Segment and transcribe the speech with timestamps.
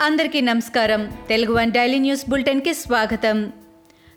[0.00, 1.12] అందరికీ నమస్కారం.
[1.28, 3.52] Telugu one daily news బులెటిన్కి స్వాగతం.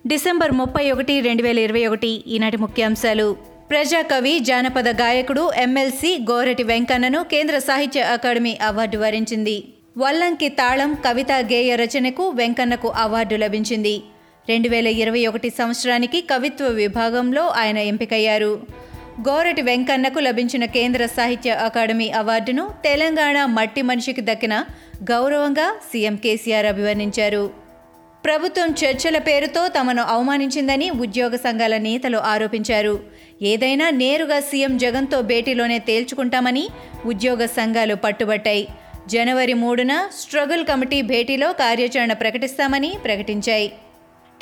[0.07, 3.37] డిసెంబర్ ముప్పై ఒకటి రెండు వేల ఇరవై ఒకటి ఈనాటి ముఖ్యాంశాలు.
[3.69, 9.63] ప్రజాకవి జానపద గాయకుడు ఎమ్మెల్సీ గోరటి వెంకన్నను కేంద్ర సాహిత్య అకాడమీ అవార్డు వరించింది.
[9.97, 14.01] వల్లంకి తాళం కవితా గేయ రచనకు వెంకన్నకు అవార్డు లభించింది.
[14.49, 18.80] రెండు వేల ఇరవై ఒకటి సంవత్సరానికి కవిత్వ విభాగంలో ఆయన ఎంపికయ్యారు.
[19.27, 24.55] గోరటి వెంకన్నకు లభించిన కేంద్ర సాహిత్య అకాడమీ అవార్డును తెలంగాణ మట్టి మనిషికి దక్కిన
[25.11, 27.43] గౌరవంగా సీఎం కేసీఆర్ అభివర్ణించారు.
[28.25, 32.99] ప్రభుత్వం చర్చల పేరుతో తమను అవమానించిందని ఉద్యోగ సంఘాల నేతలు ఆరోపించారు.
[33.41, 36.65] ఏదైనా నేరుగా సీఎం జగన్తో భేటీలోనే తేల్చుకుంటామని
[37.05, 38.67] ఉద్యోగ సంఘాలు పట్టుబట్టాయి.
[39.07, 43.71] జనవరి మూడున స్ట్రగుల్ కమిటీ భేటీలో కార్యాచరణ ప్రకటిస్తామని ప్రకటించాయి.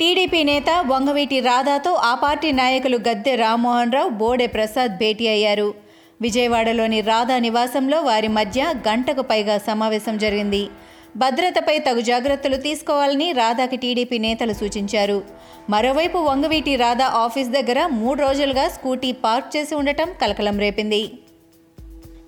[0.00, 5.74] టీడీపీ నేత వంగవీటి రాధాతో ఆ పార్టీ నాయకులు గద్దె రామ్మోహన్ రావు బోడే ప్రసాద్ భేటీ అయ్యారు.
[6.22, 10.68] విజయవాడలోని రాధా నివాసంలో వారి మధ్య గంటకు పైగా సమావేశం జరిగింది.
[11.16, 15.22] భద్రతపై తగు జాగ్రత్తలు తీసుకోవాలని రాధాకి టీడీపీ నేతలు సూచించారు.
[15.70, 21.10] మరోవైపు వంగవీటి రాధా ఆఫీస్ దగ్గర మూడు రోజులుగా స్కూటీ పార్క్ చేసి ఉండటం కలకలం రేపింది.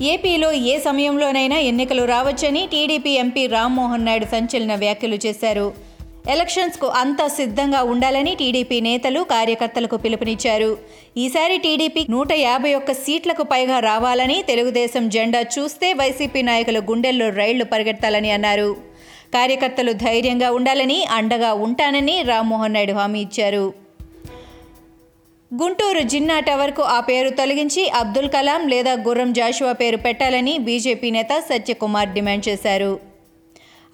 [0.02, 5.91] ఏపీలో ఏ సమయంలోనైనా ఎన్నికలు రావచ్చని టీడీపీ ఎంపీ రామ్మోహన్ నాయుడు సంచలన వ్యాఖ్యలు చేశారు.
[6.28, 10.78] ఎలక్షన్స్కు అంతా సిద్ధంగా ఉండాలని టీడీపీ నేతలు కార్యకర్తలకు పిలుపునిచ్చారు.
[11.16, 17.64] ఈసారి టీడీపీ నూట యాభై ఒక్క సీట్లకు పైగా రావాలని తెలుగుదేశం జెండా చూస్తే వైసీపీ నాయకులు గుండెల్లో రైళ్ళు
[17.64, 18.76] పరిగెత్తాలని అన్నారు.
[19.34, 23.72] కార్యకర్తలు ధైర్యంగా ఉండాలని అండగా ఉంటానని రామ్మోహన్ నాయుడు హామీ ఇచ్చారు.
[25.54, 31.42] గుంటూరు జిన్నా టవర్కు ఆ పేరు తొలగించి అబ్దుల్ కలాం లేదా గుర్రం జాషువా పేరు పెట్టాలని బీజేపీ నేత
[31.48, 33.11] సత్యకుమార్ డిమాండ్ చేశారు.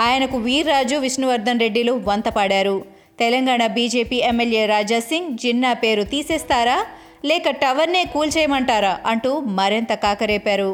[0.01, 2.77] ఆయనకు వీర్రాజు విష్ణువర్ధన్ రెడ్డిలు వంతపాడారు
[3.19, 6.77] తెలంగాణ బీజేపీ ఎమ్మెల్యే రాజాసింగ్ జిన్నా పేరు తీసేస్తారా?
[7.25, 10.71] లేక టవర్నే కూల్చేయమంటారా అంటూ మరింత కాకరేపారు.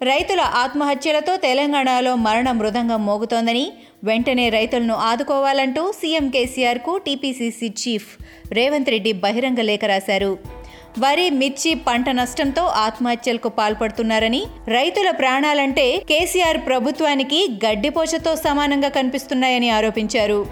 [0.00, 3.72] రైతుల ఆత్మహత్యలతో తెలంగాణలో మరణ మృదంగం మోగుతోందని
[4.04, 8.10] వెంటనే రైతులను ఆదుకోవాలంటూ సీఎం కేసీఆర్కు టీపీసీసీ చీఫ్
[8.52, 10.61] రేవంత్ రెడ్డి బహిరంగ లేఖ రాశారు.
[10.98, 20.46] వరి మిర్చి పంట నష్టంతో ఆత్మహత్యలకు పాల్పడుతున్నారని రైతుల ప్రాణాలంటే కేసీఆర్ ప్రభుత్వానికి గడ్డిపోచతో సమానంగా కనిపిస్తున్నాయని ఆరోపించారు.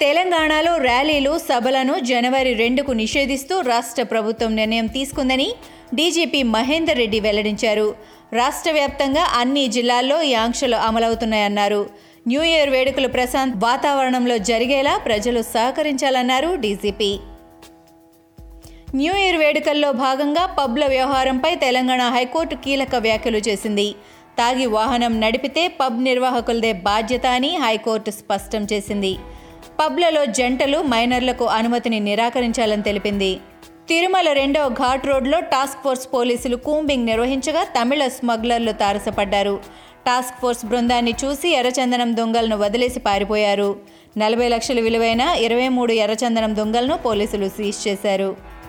[0.00, 5.52] తెలంగాణలో ర్యాలీలు సభలను జనవరి రెండుకు నిషేధిస్తూ రాష్ట్ర ప్రభుత్వం నిర్ణయం తీసుకుందని
[5.94, 7.94] డీజీపీ మహేందర్ రెడ్డి వెల్లడించారు.
[8.32, 11.90] రాష్ట్ర వ్యాప్తంగా అన్ని జిల్లాల్లో ఈ ఆంక్షలు అమలవుతున్నాయన్నారు.
[12.28, 17.20] న్యూ ఇయర్ వేడుకలు ప్రశాంత్ వాతావరణంలో జరిగేలా ప్రజలు సహకరించాలన్నారు డీజీపీ.
[18.94, 23.94] న్యూ ఇయర్ వేడుకల్లో భాగంగా పబ్ల వ్యవహారంపై తెలంగాణ హైకోర్టు కీలక వ్యాఖ్యలు చేసింది.
[24.38, 29.12] తాగి వాహనం నడిపితే పబ్ నిర్వాహకులదే బాధ్యత అని హైకోర్టు స్పష్టం చేసింది.
[29.80, 33.40] పబ్లలో జంటలు మైనర్లకు అనుమతిని నిరాకరించాలని తెలిపింది.
[33.88, 39.60] తిరుమల రెండవ ఘాట్ రోడ్లో టాస్క్ ఫోర్స్ పోలీసులు కూంబింగ్ నిర్వహించగా తమిళ స్మగ్లర్లు తారసపడ్డారు.
[40.06, 43.76] టాస్క్ ఫోర్స్ బృందాన్ని చూసి ఎర్రచందనం దొంగలను వదిలేసి పారిపోయారు.
[44.18, 48.59] నలభై లక్షల విలువైన ఇరవై మూడు ఎర్రచందనం దొంగలను పోలీసులు సీజ్ చేశారు.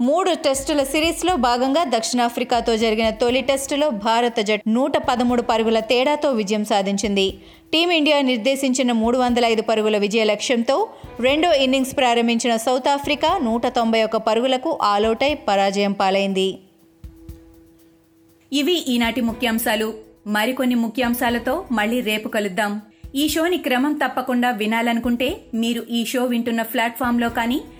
[0.00, 6.64] మూడు టెస్టుల సిరీస్లో భాగంగా దక్షిణాఫ్రికాతో జరిగిన తొలి టెస్టులో భారత జట్టు నూట పదమూడు పరుగుల తేడాతో విజయం
[6.64, 7.30] సాధించింది.
[7.72, 10.88] టీమిండియా నిర్దేశించిన మూడు వందల ఐదు పరుగుల విజయ లక్ష్యంతో
[11.20, 16.58] రెండో ఇన్నింగ్స్ ప్రారంభించిన సౌత్ ఆఫ్రికా నూట తొంభై ఒక్క పరుగులకు ఆలౌటై పరాజయం పాలైంది.
[18.52, 19.94] ఇవి ఈనాటి ముఖ్యాంశాలు.
[20.26, 22.80] మరికొన్ని ముఖ్యాంశాలతో మళ్ళీ రేపు కలుద్దాం.
[23.14, 27.60] ఈ షోని క్రమం తప్పకుండా వినాలనుకుంటే మీరు ఈ షో వింటున్న ప్లాట్ఫామ్లో కానీ